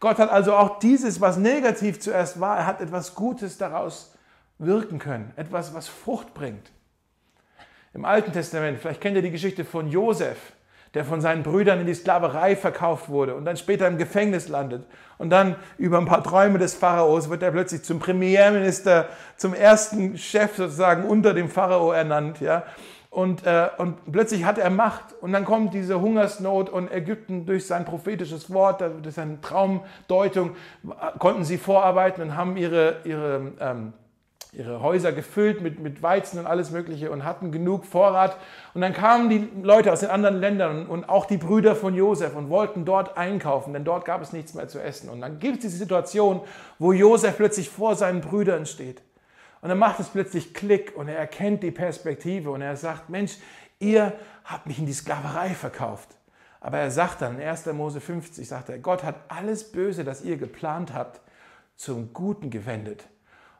[0.00, 4.12] Gott hat also auch dieses, was negativ zuerst war, er hat etwas Gutes daraus
[4.58, 6.72] wirken können, etwas, was Frucht bringt.
[7.94, 10.36] Im Alten Testament, vielleicht kennt ihr die Geschichte von Josef,
[10.94, 14.86] der von seinen Brüdern in die Sklaverei verkauft wurde und dann später im Gefängnis landet.
[15.18, 20.18] Und dann über ein paar Träume des Pharaos wird er plötzlich zum Premierminister, zum ersten
[20.18, 22.40] Chef sozusagen unter dem Pharao ernannt.
[22.40, 22.64] Ja?
[23.16, 25.14] Und, äh, und plötzlich hat er Macht.
[25.22, 30.50] Und dann kommt diese Hungersnot und Ägypten durch sein prophetisches Wort, durch seine Traumdeutung,
[31.18, 33.94] konnten sie vorarbeiten und haben ihre, ihre, ähm,
[34.56, 38.38] ihre Häuser gefüllt mit, mit Weizen und alles Mögliche und hatten genug Vorrat.
[38.72, 42.34] Und dann kamen die Leute aus den anderen Ländern und auch die Brüder von Josef
[42.34, 45.10] und wollten dort einkaufen, denn dort gab es nichts mehr zu essen.
[45.10, 46.40] Und dann gibt es diese Situation,
[46.78, 49.02] wo Josef plötzlich vor seinen Brüdern steht.
[49.60, 53.36] Und dann macht es plötzlich Klick und er erkennt die Perspektive und er sagt, Mensch,
[53.78, 54.14] ihr
[54.44, 56.08] habt mich in die Sklaverei verkauft.
[56.60, 57.66] Aber er sagt dann in 1.
[57.66, 61.20] Mose 50, sagt er, Gott hat alles Böse, das ihr geplant habt,
[61.76, 63.04] zum Guten gewendet.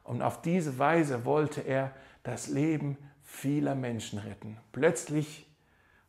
[0.06, 1.92] Und auf diese Weise wollte er
[2.22, 4.56] das Leben vieler Menschen retten.
[4.72, 5.46] Plötzlich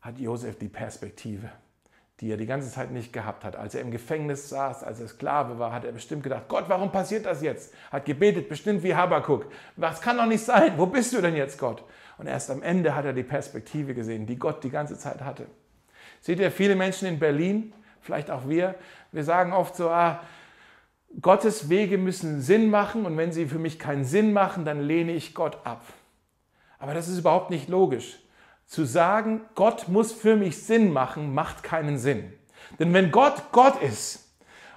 [0.01, 1.49] hat Josef die Perspektive
[2.19, 3.55] die er die ganze Zeit nicht gehabt hat.
[3.55, 6.91] Als er im Gefängnis saß, als er Sklave war, hat er bestimmt gedacht, Gott, warum
[6.91, 7.73] passiert das jetzt?
[7.91, 9.45] Hat gebetet, bestimmt wie Habakuk.
[9.75, 10.73] Was kann doch nicht sein?
[10.77, 11.83] Wo bist du denn jetzt, Gott?
[12.17, 15.45] Und erst am Ende hat er die Perspektive gesehen, die Gott die ganze Zeit hatte.
[16.19, 18.73] Seht ihr, viele Menschen in Berlin, vielleicht auch wir,
[19.11, 20.21] wir sagen oft so, ah,
[21.21, 25.13] Gottes Wege müssen Sinn machen und wenn sie für mich keinen Sinn machen, dann lehne
[25.13, 25.81] ich Gott ab.
[26.79, 28.19] Aber das ist überhaupt nicht logisch.
[28.67, 32.33] Zu sagen, Gott muss für mich Sinn machen, macht keinen Sinn.
[32.79, 34.31] Denn wenn Gott Gott ist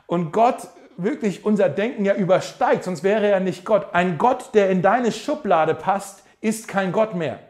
[0.06, 3.88] und Gott wirklich unser Denken ja übersteigt, sonst wäre er nicht Gott.
[3.92, 7.40] Ein Gott, der in deine Schublade passt, ist kein Gott mehr.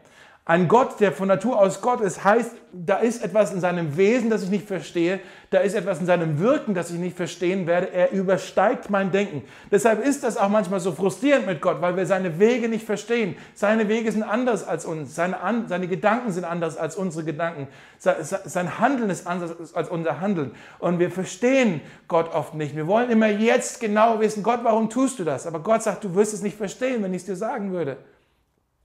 [0.51, 4.29] Ein Gott, der von Natur aus Gott ist, heißt, da ist etwas in seinem Wesen,
[4.29, 7.93] das ich nicht verstehe, da ist etwas in seinem Wirken, das ich nicht verstehen werde.
[7.93, 9.43] Er übersteigt mein Denken.
[9.71, 13.37] Deshalb ist das auch manchmal so frustrierend mit Gott, weil wir seine Wege nicht verstehen.
[13.53, 15.37] Seine Wege sind anders als uns, seine,
[15.67, 20.51] seine Gedanken sind anders als unsere Gedanken, sein Handeln ist anders als unser Handeln.
[20.79, 22.75] Und wir verstehen Gott oft nicht.
[22.75, 25.47] Wir wollen immer jetzt genau wissen, Gott, warum tust du das?
[25.47, 27.95] Aber Gott sagt, du wirst es nicht verstehen, wenn ich es dir sagen würde.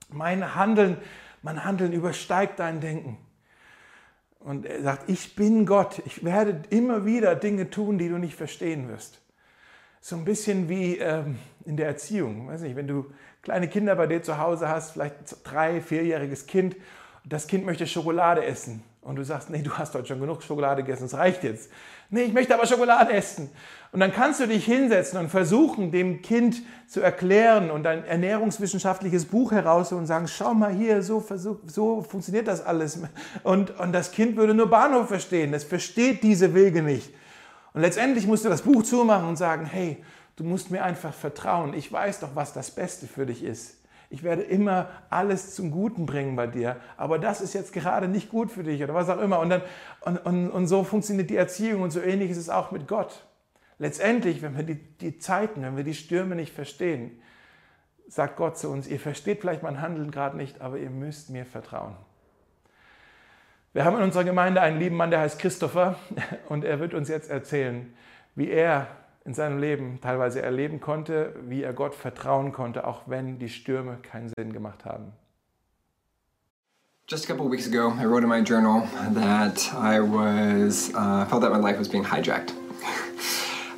[0.08, 0.98] Mein Handeln
[1.42, 3.18] mein Handeln übersteigt dein Denken.
[4.38, 6.02] Und er sagt, ich bin Gott.
[6.06, 9.20] Ich werde immer wieder Dinge tun, die du nicht verstehen wirst.
[10.00, 12.48] So ein bisschen wie ähm, in der Erziehung.
[12.48, 13.06] Weiß nicht, wenn du
[13.42, 16.76] kleine Kinder bei dir zu Hause hast, vielleicht drei, vierjähriges Kind,
[17.24, 20.82] das Kind möchte Schokolade essen und du sagst, nee, du hast heute schon genug Schokolade
[20.82, 21.70] gegessen, es reicht jetzt.
[22.10, 23.50] Nee, ich möchte aber Schokolade essen.
[23.92, 29.26] Und dann kannst du dich hinsetzen und versuchen, dem Kind zu erklären und ein ernährungswissenschaftliches
[29.26, 32.98] Buch heraus und sagen, schau mal hier, so, versuch, so funktioniert das alles.
[33.44, 37.14] Und, und das Kind würde nur Bahnhof verstehen, es versteht diese Wege nicht.
[37.74, 40.02] Und letztendlich musst du das Buch zumachen und sagen, hey,
[40.34, 43.75] du musst mir einfach vertrauen, ich weiß doch, was das Beste für dich ist.
[44.08, 48.30] Ich werde immer alles zum Guten bringen bei dir, aber das ist jetzt gerade nicht
[48.30, 49.40] gut für dich oder was auch immer.
[49.40, 49.62] Und, dann,
[50.02, 53.26] und, und, und so funktioniert die Erziehung und so ähnlich ist es auch mit Gott.
[53.78, 57.20] Letztendlich, wenn wir die, die Zeiten, wenn wir die Stürme nicht verstehen,
[58.08, 61.44] sagt Gott zu uns, ihr versteht vielleicht mein Handeln gerade nicht, aber ihr müsst mir
[61.44, 61.96] vertrauen.
[63.72, 65.98] Wir haben in unserer Gemeinde einen lieben Mann, der heißt Christopher
[66.48, 67.92] und er wird uns jetzt erzählen,
[68.34, 68.86] wie er
[69.26, 73.98] in seinem Leben teilweise erleben konnte, wie er Gott vertrauen konnte, auch wenn die Stürme
[74.02, 75.12] keinen Sinn gemacht haben.
[77.08, 78.82] Just a couple weeks ago, I wrote in my journal
[79.14, 82.52] that I was uh, felt that my life was being hijacked.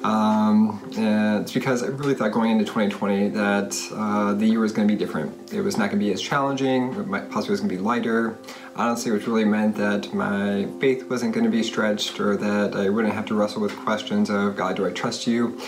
[0.04, 4.86] Um, it's because I really thought going into 2020 that uh, the year was going
[4.86, 5.52] to be different.
[5.52, 6.94] It was not going to be as challenging.
[6.94, 8.38] It might, possibly was going to be lighter.
[8.76, 12.88] honestly, which really meant that my faith wasn't going to be stretched or that I
[12.88, 15.60] wouldn't have to wrestle with questions of God, do I trust you?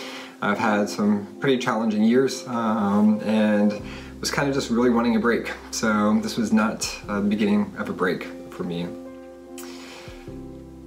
[0.43, 3.83] I've had some pretty challenging years um, and
[4.21, 5.53] was kind of just really wanting a break.
[5.71, 8.87] So this was not uh, the beginning of a break for me.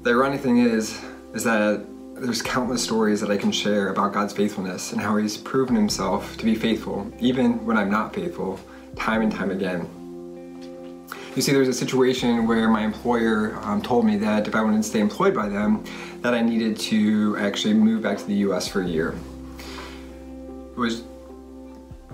[0.03, 1.03] The ironic thing is,
[1.33, 5.37] is that there's countless stories that I can share about God's faithfulness and how He's
[5.37, 8.59] proven Himself to be faithful, even when I'm not faithful,
[8.95, 9.89] time and time again.
[11.35, 14.61] You see, there was a situation where my employer um, told me that if I
[14.61, 15.83] wanted to stay employed by them,
[16.21, 19.15] that I needed to actually move back to the US for a year.
[20.71, 21.03] It was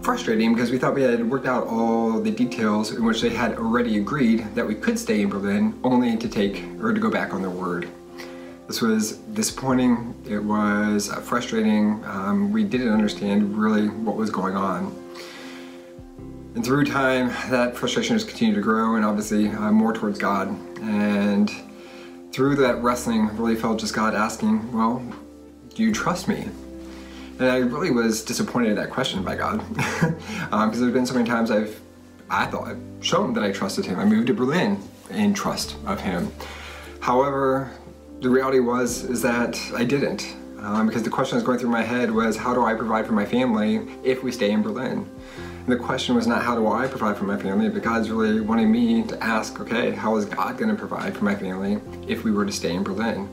[0.02, 3.58] frustrating because we thought we had worked out all the details in which they had
[3.58, 7.34] already agreed that we could stay in Berlin only to take or to go back
[7.34, 7.90] on their word.
[8.70, 14.96] This was disappointing, it was frustrating, um, we didn't understand really what was going on.
[16.54, 20.50] And through time, that frustration just continued to grow and obviously uh, more towards God.
[20.82, 21.52] And
[22.32, 25.02] through that wrestling, I really felt just God asking, well,
[25.74, 26.48] do you trust me?
[27.40, 30.14] And I really was disappointed at that question by God, because
[30.52, 31.82] um, there have been so many times I've,
[32.30, 33.98] I thought I've shown that I trusted Him.
[33.98, 34.80] I moved to Berlin
[35.10, 36.32] in trust of Him.
[37.00, 37.72] However,
[38.22, 41.70] the reality was is that I didn't, um, because the question that was going through
[41.70, 45.10] my head was, how do I provide for my family if we stay in Berlin?
[45.38, 48.42] And the question was not how do I provide for my family, but God's really
[48.42, 52.26] wanting me to ask, okay, how is God going to provide for my family if
[52.26, 53.30] we were to stay in Berlin?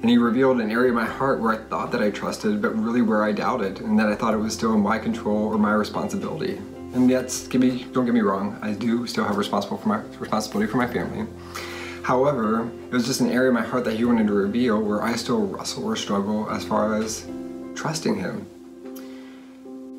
[0.00, 2.74] And he revealed an area of my heart where I thought that I trusted, but
[2.74, 5.58] really where I doubted, and that I thought it was still in my control or
[5.58, 6.56] my responsibility.
[6.94, 10.00] And yet, give me, don't get me wrong, I do still have responsible for my
[10.18, 11.26] responsibility for my family.
[12.06, 15.02] However, it was just an area of my heart that he wanted to reveal where
[15.02, 17.26] I still wrestle or struggle as far as
[17.74, 18.46] trusting him.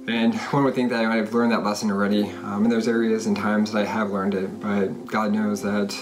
[0.08, 2.30] And one would think that I might have learned that lesson already.
[2.46, 5.94] Um, and there's areas and times that I have learned it, but God knows that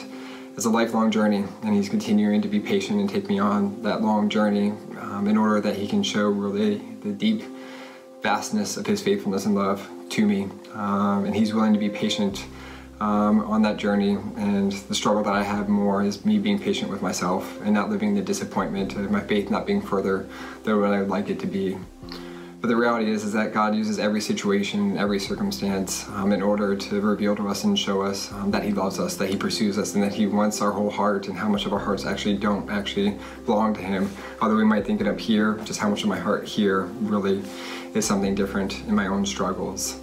[0.55, 4.03] it's a lifelong journey, and He's continuing to be patient and take me on that
[4.03, 7.41] long journey um, in order that He can show really the deep
[8.21, 10.49] vastness of His faithfulness and love to me.
[10.75, 12.45] Um, and He's willing to be patient
[12.99, 14.17] um, on that journey.
[14.37, 17.89] And the struggle that I have more is me being patient with myself and not
[17.89, 20.27] living the disappointment of my faith not being further
[20.63, 21.77] than what I would like it to be.
[22.65, 26.75] But the reality is, is that God uses every situation, every circumstance, um, in order
[26.75, 29.77] to reveal to us and show us um, that He loves us, that He pursues
[29.77, 32.37] us, and that He wants our whole heart, and how much of our hearts actually
[32.37, 34.09] don't actually belong to Him.
[34.41, 37.43] Although we might think it up here, just how much of my heart here really
[37.93, 39.99] is something different in my own struggles.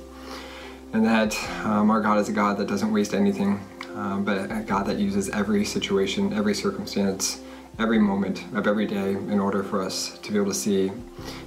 [0.92, 3.60] And that um, our God is a God that doesn't waste anything,
[3.94, 7.40] um, but a God that uses every situation, every circumstance
[7.78, 10.92] every moment of every day in order for us to be able to see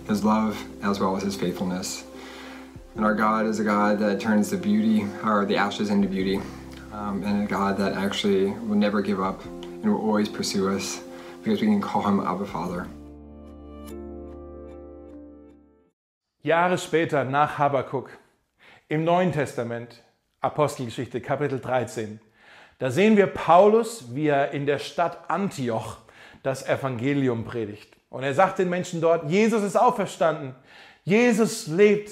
[0.08, 2.03] His love as well as His faithfulness.
[2.95, 6.39] And our God is a God that turns the beauty or the ashes into beauty,
[6.93, 11.01] um, and a God that actually will never give up and will always pursue us
[11.43, 12.88] because we can call Him Abba Father.
[16.43, 18.12] Jahre später nach Habakkuk
[18.87, 20.03] im Neuen Testament,
[20.41, 22.19] Apostelgeschichte Kapitel 13,
[22.77, 25.97] da sehen wir Paulus, wie er in der Stadt Antioch
[26.43, 27.95] das Evangelium predigt.
[28.09, 30.53] Und er sagt den Menschen dort, Jesus ist auferstanden,
[31.03, 32.11] Jesus lebt,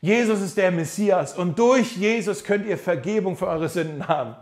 [0.00, 4.36] Jesus ist der Messias und durch Jesus könnt ihr Vergebung für eure Sünden haben.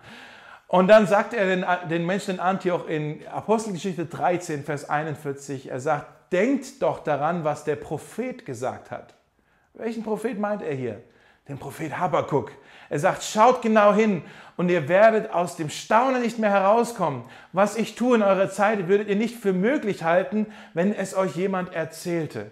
[0.69, 5.81] Und dann sagt er den, den Menschen in Antioch in Apostelgeschichte 13, Vers 41, er
[5.81, 9.15] sagt, denkt doch daran, was der Prophet gesagt hat.
[9.75, 11.03] Welchen Prophet meint er hier?
[11.49, 12.53] Den Prophet Habakkuk.
[12.89, 14.23] Er sagt, schaut genau hin
[14.57, 17.25] und ihr werdet aus dem Staunen nicht mehr herauskommen.
[17.53, 21.37] Was ich tue in eurer Zeit, würdet ihr nicht für möglich halten, wenn es euch
[21.37, 22.51] jemand erzählte.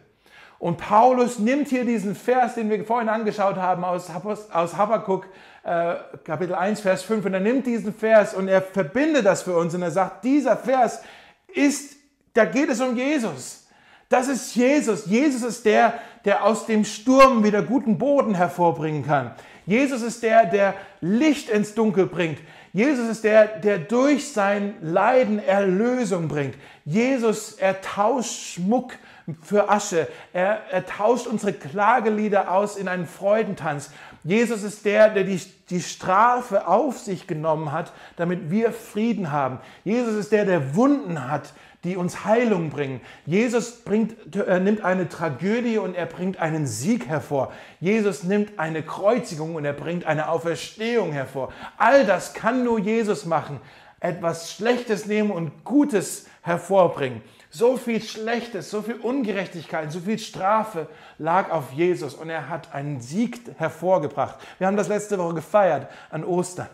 [0.59, 4.11] Und Paulus nimmt hier diesen Vers, den wir vorhin angeschaut haben aus,
[4.53, 5.27] aus Habakkuk,
[5.62, 9.57] äh, Kapitel 1, Vers 5, und er nimmt diesen Vers und er verbindet das für
[9.57, 11.03] uns und er sagt, dieser Vers
[11.46, 11.96] ist,
[12.35, 13.68] da geht es um Jesus.
[14.09, 15.07] Das ist Jesus.
[15.07, 19.33] Jesus ist der, der aus dem Sturm wieder guten Boden hervorbringen kann.
[19.66, 22.38] Jesus ist der, der Licht ins Dunkel bringt.
[22.72, 26.54] Jesus ist der, der durch sein Leiden Erlösung bringt.
[26.85, 28.94] Jesus, er tauscht Schmuck
[29.42, 30.09] für Asche.
[30.33, 33.90] Er, er tauscht unsere Klagelieder aus in einen Freudentanz.
[34.24, 39.59] Jesus ist der, der die, die Strafe auf sich genommen hat, damit wir Frieden haben.
[39.85, 41.52] Jesus ist der, der Wunden hat,
[41.84, 43.00] die uns Heilung bringen.
[43.24, 47.52] Jesus bringt, er nimmt eine Tragödie und er bringt einen Sieg hervor.
[47.80, 51.52] Jesus nimmt eine Kreuzigung und er bringt eine Auferstehung hervor.
[51.76, 53.60] All das kann nur Jesus machen.
[54.00, 57.22] Etwas Schlechtes nehmen und Gutes hervorbringen.
[57.50, 60.88] So viel Schlechtes, so viel Ungerechtigkeit, so viel Strafe
[61.18, 64.38] lag auf Jesus und er hat einen Sieg hervorgebracht.
[64.58, 66.68] Wir haben das letzte Woche gefeiert an Ostern.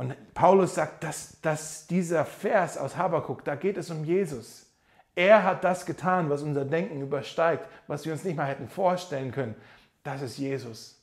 [0.00, 4.64] Und Paulus sagt, dass, dass dieser Vers aus Habakkuk, da geht es um Jesus.
[5.14, 9.30] Er hat das getan, was unser Denken übersteigt, was wir uns nicht mal hätten vorstellen
[9.30, 9.54] können.
[10.02, 10.98] Das ist Jesus.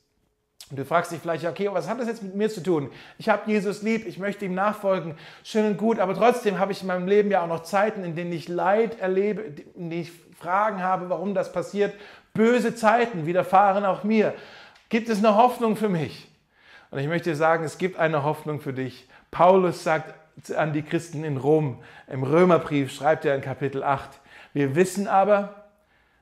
[0.71, 2.89] Und du fragst dich vielleicht, okay, was hat das jetzt mit mir zu tun?
[3.19, 6.81] Ich habe Jesus lieb, ich möchte ihm nachfolgen, schön und gut, aber trotzdem habe ich
[6.81, 9.43] in meinem Leben ja auch noch Zeiten, in denen ich Leid erlebe,
[9.75, 11.93] in denen ich Fragen habe, warum das passiert.
[12.33, 14.33] Böse Zeiten widerfahren auch mir.
[14.89, 16.27] Gibt es eine Hoffnung für mich?
[16.91, 19.07] Und ich möchte sagen, es gibt eine Hoffnung für dich.
[19.31, 20.13] Paulus sagt
[20.55, 24.19] an die Christen in Rom, im Römerbrief schreibt er in Kapitel 8,
[24.53, 25.65] wir wissen aber,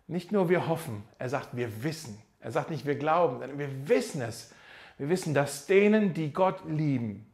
[0.07, 2.21] nicht nur wir hoffen, er sagt, wir wissen.
[2.39, 4.51] Er sagt nicht, wir glauben, sondern wir wissen es.
[4.97, 7.25] Wir wissen, dass denen, die Gott lieben,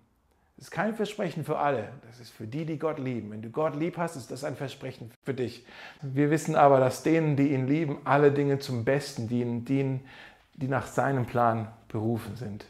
[0.62, 3.32] das ist kein Versprechen für alle, das ist für die, die Gott lieben.
[3.32, 5.66] Wenn du Gott lieb hast, ist das ein Versprechen für dich.
[6.04, 10.86] Wir wissen aber, dass denen, die ihn lieben, alle Dinge zum Besten dienen, die nach
[10.86, 12.66] seinem Plan berufen sind.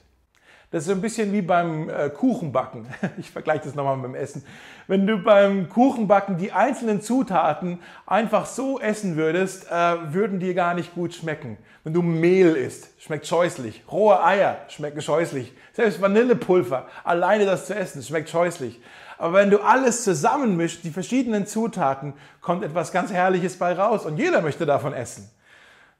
[0.71, 2.87] Das ist so ein bisschen wie beim äh, Kuchenbacken.
[3.17, 4.43] Ich vergleiche das nochmal mit dem Essen.
[4.87, 10.73] Wenn du beim Kuchenbacken die einzelnen Zutaten einfach so essen würdest, äh, würden dir gar
[10.73, 11.57] nicht gut schmecken.
[11.83, 13.83] Wenn du Mehl isst, schmeckt scheußlich.
[13.91, 15.51] Rohe Eier schmecken scheußlich.
[15.73, 18.79] Selbst Vanillepulver, alleine das zu essen, schmeckt scheußlich.
[19.17, 24.17] Aber wenn du alles zusammenmischst, die verschiedenen Zutaten, kommt etwas ganz Herrliches bei raus und
[24.17, 25.29] jeder möchte davon essen.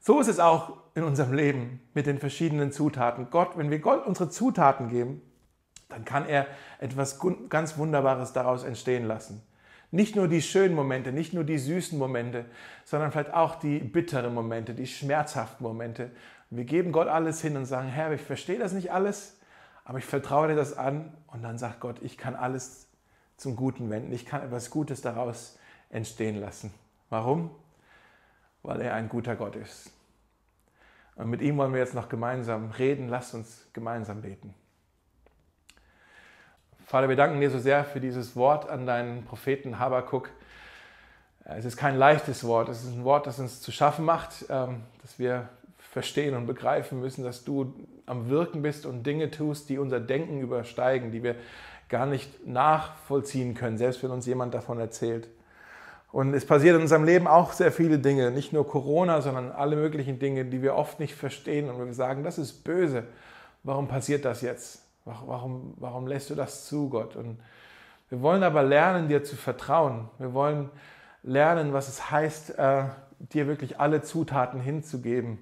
[0.00, 3.28] So ist es auch in unserem Leben mit den verschiedenen Zutaten.
[3.30, 5.22] Gott, wenn wir Gott unsere Zutaten geben,
[5.88, 6.46] dann kann er
[6.78, 9.42] etwas ganz Wunderbares daraus entstehen lassen.
[9.90, 12.46] Nicht nur die schönen Momente, nicht nur die süßen Momente,
[12.84, 16.10] sondern vielleicht auch die bitteren Momente, die schmerzhaften Momente.
[16.48, 19.38] Wir geben Gott alles hin und sagen, Herr, ich verstehe das nicht alles,
[19.84, 21.12] aber ich vertraue dir das an.
[21.26, 22.88] Und dann sagt Gott, ich kann alles
[23.36, 24.12] zum Guten wenden.
[24.12, 25.58] Ich kann etwas Gutes daraus
[25.90, 26.72] entstehen lassen.
[27.10, 27.50] Warum?
[28.62, 29.90] Weil er ein guter Gott ist.
[31.16, 33.08] Und mit ihm wollen wir jetzt noch gemeinsam reden.
[33.08, 34.54] Lasst uns gemeinsam beten.
[36.86, 40.30] Vater, wir danken dir so sehr für dieses Wort an deinen Propheten Habakuk.
[41.44, 44.82] Es ist kein leichtes Wort, es ist ein Wort, das uns zu schaffen macht, ähm,
[45.00, 45.48] dass wir
[45.78, 47.74] verstehen und begreifen müssen, dass du
[48.06, 51.34] am Wirken bist und Dinge tust, die unser Denken übersteigen, die wir
[51.88, 55.28] gar nicht nachvollziehen können, selbst wenn uns jemand davon erzählt.
[56.12, 59.76] Und es passiert in unserem Leben auch sehr viele Dinge, nicht nur Corona, sondern alle
[59.76, 63.04] möglichen Dinge, die wir oft nicht verstehen und wir sagen, das ist böse.
[63.62, 64.82] Warum passiert das jetzt?
[65.04, 67.16] Warum, warum lässt du das zu, Gott?
[67.16, 67.38] Und
[68.10, 70.10] wir wollen aber lernen, dir zu vertrauen.
[70.18, 70.68] Wir wollen
[71.22, 72.84] lernen, was es heißt, äh,
[73.18, 75.38] dir wirklich alle Zutaten hinzugeben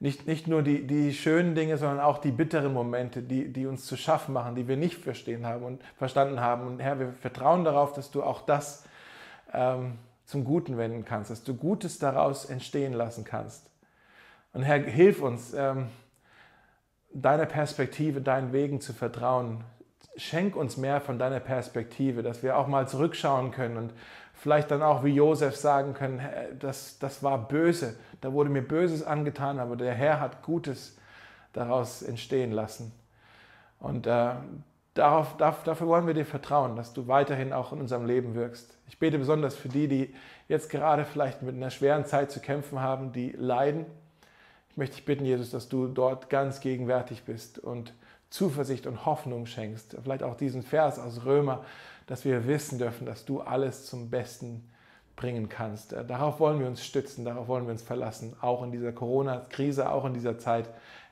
[0.00, 3.84] nicht, nicht nur die, die schönen Dinge, sondern auch die bitteren Momente, die, die uns
[3.84, 6.66] zu schaffen machen, die wir nicht verstehen haben und verstanden haben.
[6.66, 8.84] Und Herr, wir vertrauen darauf, dass du auch das
[9.52, 9.98] ähm,
[10.30, 13.68] zum Guten wenden kannst, dass du Gutes daraus entstehen lassen kannst.
[14.52, 15.88] Und Herr, hilf uns, ähm,
[17.12, 19.64] deiner Perspektive, deinen Wegen zu vertrauen.
[20.16, 23.92] Schenk uns mehr von deiner Perspektive, dass wir auch mal zurückschauen können und
[24.34, 26.20] vielleicht dann auch wie Josef sagen können,
[26.60, 30.96] das, das war böse, da wurde mir Böses angetan, aber der Herr hat Gutes
[31.52, 32.92] daraus entstehen lassen.
[33.80, 34.34] Und äh,
[34.94, 38.76] darauf, dafür wollen wir dir vertrauen, dass du weiterhin auch in unserem Leben wirkst.
[38.88, 40.14] Ich bete besonders für die, die
[40.48, 43.86] jetzt gerade vielleicht mit einer schweren Zeit zu kämpfen haben, die leiden.
[44.70, 47.92] Ich möchte dich bitten, Jesus, dass du dort ganz gegenwärtig bist und
[48.30, 49.96] Zuversicht und Hoffnung schenkst.
[50.02, 51.64] Vielleicht auch diesen Vers aus Römer,
[52.06, 54.68] dass wir wissen dürfen, dass du alles zum Besten
[55.16, 55.92] bringen kannst.
[55.92, 60.04] Darauf wollen wir uns stützen, darauf wollen wir uns verlassen, auch in dieser Corona-Krise, auch
[60.04, 60.70] in dieser Zeit,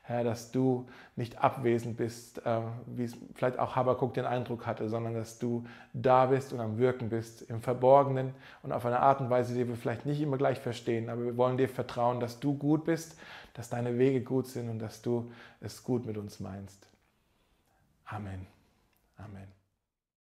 [0.09, 4.89] Herr, dass du nicht abwesend bist, äh, wie es vielleicht auch Habakuk den Eindruck hatte,
[4.89, 8.33] sondern dass du da bist und am Wirken bist, im Verborgenen
[8.63, 11.37] und auf eine Art und Weise, die wir vielleicht nicht immer gleich verstehen, aber wir
[11.37, 13.19] wollen dir vertrauen, dass du gut bist,
[13.53, 15.31] dass deine Wege gut sind und dass du
[15.61, 16.89] es gut mit uns meinst.
[18.07, 18.47] Amen.
[19.19, 19.58] Amen.